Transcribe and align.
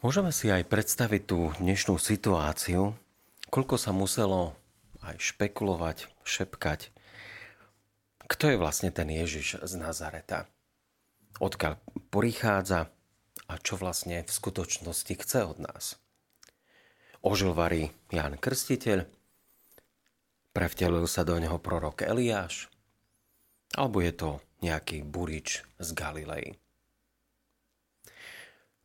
Môžeme 0.00 0.32
si 0.32 0.48
aj 0.48 0.64
predstaviť 0.64 1.22
tú 1.28 1.52
dnešnú 1.60 2.00
situáciu, 2.00 2.96
koľko 3.52 3.76
sa 3.76 3.92
muselo 3.92 4.56
aj 5.04 5.20
špekulovať, 5.20 6.08
šepkať. 6.24 6.88
Kto 8.24 8.44
je 8.48 8.56
vlastne 8.56 8.88
ten 8.88 9.12
Ježiš 9.12 9.60
z 9.60 9.72
Nazareta? 9.76 10.48
Odkiaľ 11.36 11.76
prichádza 12.08 12.88
a 13.44 13.54
čo 13.60 13.76
vlastne 13.76 14.24
v 14.24 14.32
skutočnosti 14.32 15.14
chce 15.20 15.44
od 15.44 15.60
nás? 15.60 16.00
Ožil 17.20 17.52
varí 17.52 17.92
Jan 18.08 18.40
Krstiteľ, 18.40 19.04
prevtelil 20.56 21.04
sa 21.12 21.28
do 21.28 21.36
neho 21.36 21.60
prorok 21.60 22.08
Eliáš, 22.08 22.72
alebo 23.76 24.00
je 24.00 24.16
to 24.16 24.40
nejaký 24.64 25.04
burič 25.04 25.60
z 25.76 25.88
Galilei. 25.92 26.56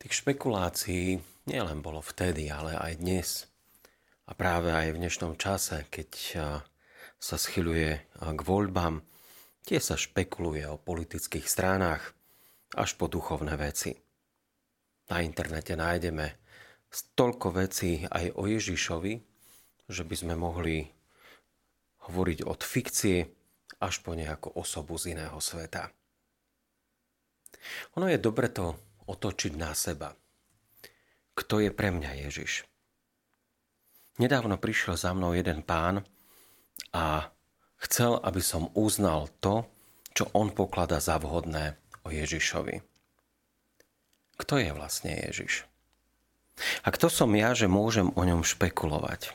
Tých 0.00 0.24
špekulácií 0.24 1.20
nielen 1.44 1.84
bolo 1.84 2.00
vtedy, 2.00 2.48
ale 2.48 2.72
aj 2.72 2.92
dnes. 3.04 3.28
A 4.24 4.32
práve 4.32 4.72
aj 4.72 4.96
v 4.96 5.00
dnešnom 5.04 5.36
čase, 5.36 5.84
keď 5.92 6.10
sa 7.20 7.36
schyľuje 7.36 8.16
k 8.16 8.40
voľbám, 8.40 9.04
tie 9.60 9.76
sa 9.76 10.00
špekuluje 10.00 10.64
o 10.72 10.80
politických 10.80 11.44
stránach 11.44 12.16
až 12.80 12.96
po 12.96 13.12
duchovné 13.12 13.60
veci. 13.60 13.92
Na 15.12 15.20
internete 15.20 15.76
nájdeme 15.76 16.40
toľko 17.12 17.60
vecí 17.60 18.00
aj 18.08 18.40
o 18.40 18.48
Ježišovi, 18.48 19.14
že 19.84 20.02
by 20.08 20.16
sme 20.16 20.32
mohli 20.32 20.88
hovoriť 22.08 22.48
od 22.48 22.60
fikcie 22.64 23.28
až 23.84 24.00
po 24.00 24.16
nejakú 24.16 24.56
osobu 24.56 24.96
z 24.96 25.12
iného 25.12 25.36
sveta. 25.44 25.92
Ono 28.00 28.08
je 28.08 28.16
dobre 28.16 28.48
to 28.48 28.88
otočiť 29.10 29.52
na 29.58 29.74
seba. 29.74 30.14
Kto 31.34 31.58
je 31.58 31.70
pre 31.74 31.90
mňa 31.90 32.30
Ježiš? 32.30 32.62
Nedávno 34.20 34.60
prišiel 34.60 34.94
za 35.00 35.10
mnou 35.16 35.32
jeden 35.32 35.64
pán 35.64 36.04
a 36.92 37.32
chcel, 37.82 38.20
aby 38.20 38.44
som 38.44 38.68
uznal 38.76 39.32
to, 39.40 39.64
čo 40.12 40.28
on 40.36 40.52
poklada 40.52 41.00
za 41.00 41.16
vhodné 41.16 41.80
o 42.04 42.12
Ježišovi. 42.12 42.84
Kto 44.36 44.54
je 44.60 44.70
vlastne 44.76 45.16
Ježiš? 45.16 45.64
A 46.84 46.92
kto 46.92 47.08
som 47.08 47.32
ja, 47.32 47.56
že 47.56 47.72
môžem 47.72 48.12
o 48.12 48.22
ňom 48.24 48.44
špekulovať? 48.44 49.32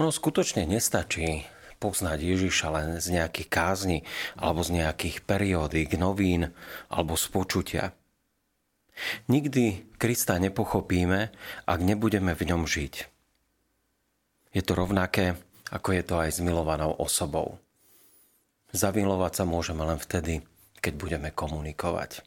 Ono 0.00 0.08
skutočne 0.08 0.64
nestačí 0.64 1.44
poznať 1.76 2.18
Ježiša 2.20 2.66
len 2.72 2.88
z 3.00 3.20
nejakých 3.20 3.48
kázni 3.52 3.98
alebo 4.36 4.64
z 4.64 4.80
nejakých 4.80 5.24
periódik, 5.24 5.96
novín 6.00 6.52
alebo 6.88 7.16
z 7.16 7.26
počutia. 7.28 7.84
Nikdy 9.28 9.96
Krista 9.96 10.36
nepochopíme, 10.36 11.32
ak 11.64 11.80
nebudeme 11.80 12.36
v 12.36 12.42
ňom 12.52 12.68
žiť. 12.68 12.94
Je 14.50 14.62
to 14.66 14.72
rovnaké, 14.74 15.38
ako 15.70 15.88
je 15.94 16.02
to 16.02 16.14
aj 16.18 16.30
s 16.36 16.40
milovanou 16.42 16.92
osobou. 16.98 17.62
Zamilovať 18.74 19.32
sa 19.42 19.44
môžeme 19.46 19.86
len 19.86 19.98
vtedy, 19.98 20.42
keď 20.82 20.92
budeme 20.98 21.28
komunikovať. 21.30 22.22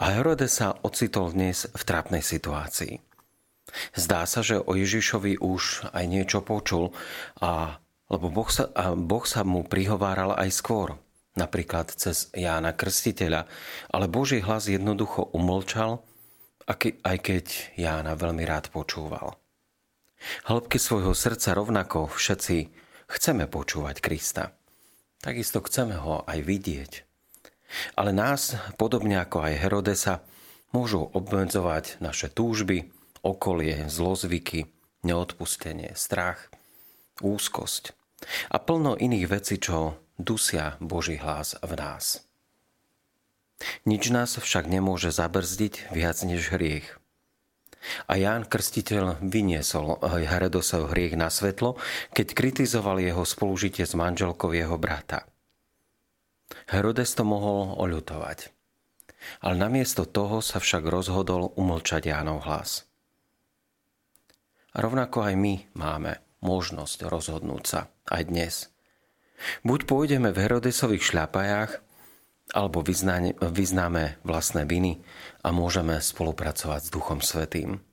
A 0.00 0.16
Herode 0.16 0.48
sa 0.48 0.74
ocitol 0.80 1.34
dnes 1.34 1.68
v 1.68 1.82
trápnej 1.84 2.24
situácii. 2.24 3.04
Zdá 3.92 4.24
sa, 4.24 4.40
že 4.40 4.56
o 4.56 4.72
Ježišovi 4.72 5.44
už 5.44 5.92
aj 5.92 6.04
niečo 6.08 6.40
počul, 6.40 6.96
a, 7.44 7.76
lebo 8.08 8.32
boh 8.32 8.48
sa, 8.48 8.72
a 8.72 8.96
boh 8.96 9.28
sa 9.28 9.44
mu 9.44 9.60
prihováral 9.66 10.32
aj 10.34 10.50
skôr– 10.52 10.88
napríklad 11.38 11.94
cez 11.94 12.34
Jána 12.34 12.74
Krstiteľa, 12.74 13.46
ale 13.94 14.10
Boží 14.10 14.42
hlas 14.42 14.66
jednoducho 14.66 15.30
umlčal, 15.30 16.02
aj 17.06 17.16
keď 17.22 17.46
Jána 17.78 18.18
veľmi 18.18 18.42
rád 18.42 18.74
počúval. 18.74 19.38
Hĺbky 20.50 20.82
svojho 20.82 21.14
srdca 21.14 21.54
rovnako 21.54 22.10
všetci 22.10 22.74
chceme 23.06 23.46
počúvať 23.46 24.02
Krista. 24.02 24.52
Takisto 25.22 25.62
chceme 25.62 25.94
ho 25.94 26.26
aj 26.26 26.38
vidieť. 26.42 26.92
Ale 27.94 28.10
nás, 28.10 28.58
podobne 28.80 29.22
ako 29.22 29.46
aj 29.46 29.54
Herodesa, 29.62 30.14
môžu 30.74 31.06
obmedzovať 31.14 32.02
naše 32.02 32.28
túžby, 32.28 32.90
okolie, 33.22 33.86
zlozvyky, 33.86 34.68
neodpustenie, 35.06 35.94
strach, 35.94 36.50
úzkosť 37.22 37.94
a 38.50 38.56
plno 38.58 38.98
iných 38.98 39.26
vecí, 39.30 39.56
čo 39.62 39.94
dusia 40.18 40.74
Boží 40.82 41.16
hlas 41.16 41.54
v 41.62 41.72
nás. 41.78 42.26
Nič 43.86 44.10
nás 44.10 44.38
však 44.38 44.70
nemôže 44.70 45.10
zabrzdiť 45.10 45.90
viac 45.94 46.18
než 46.26 46.50
hriech. 46.54 46.98
A 48.10 48.18
Ján 48.18 48.44
Krstiteľ 48.44 49.22
vyniesol 49.22 50.02
Herodosov 50.02 50.90
hriech 50.90 51.14
na 51.14 51.30
svetlo, 51.30 51.78
keď 52.10 52.34
kritizoval 52.34 52.98
jeho 52.98 53.22
spolužitie 53.22 53.86
s 53.86 53.94
manželkou 53.94 54.50
jeho 54.50 54.74
brata. 54.76 55.26
Herodes 56.66 57.14
to 57.14 57.22
mohol 57.22 57.78
oľutovať. 57.78 58.50
Ale 59.42 59.54
namiesto 59.58 60.06
toho 60.06 60.42
sa 60.42 60.62
však 60.62 60.86
rozhodol 60.86 61.54
umlčať 61.54 62.10
Jánov 62.10 62.46
hlas. 62.46 62.86
A 64.74 64.82
rovnako 64.82 65.26
aj 65.26 65.34
my 65.34 65.54
máme 65.74 66.22
možnosť 66.42 67.06
rozhodnúť 67.10 67.62
sa 67.66 67.80
aj 68.10 68.22
dnes– 68.26 68.54
Buď 69.62 69.86
pôjdeme 69.86 70.34
v 70.34 70.40
Herodesových 70.44 71.04
šľapajách, 71.14 71.72
alebo 72.56 72.80
vyznáme 72.80 74.04
vlastné 74.24 74.64
viny 74.64 75.04
a 75.44 75.52
môžeme 75.52 76.00
spolupracovať 76.00 76.88
s 76.88 76.92
Duchom 76.92 77.20
Svetým. 77.20 77.84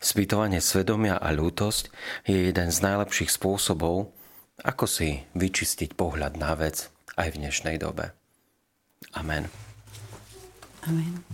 Spýtovanie 0.00 0.64
svedomia 0.64 1.20
a 1.20 1.32
ľútosť 1.32 1.92
je 2.24 2.48
jeden 2.48 2.68
z 2.72 2.78
najlepších 2.80 3.28
spôsobov, 3.32 4.12
ako 4.64 4.84
si 4.88 5.24
vyčistiť 5.36 5.92
pohľad 5.92 6.40
na 6.40 6.56
vec 6.56 6.88
aj 7.16 7.36
v 7.36 7.40
dnešnej 7.44 7.76
dobe. 7.80 8.12
Amen. 9.12 9.48
Amen. 10.88 11.33